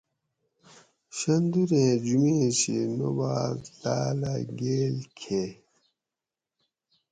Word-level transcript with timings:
شندورے 1.17 1.85
جمیت 2.05 2.51
شی 2.59 2.77
نوبات 2.97 3.59
لالہ 3.81 4.33
گیل 4.59 4.95
گھئیگ 5.19 5.63